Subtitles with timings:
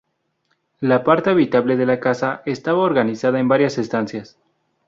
[0.79, 4.35] La parte habitable de la casa estaba organizada en varias estancias.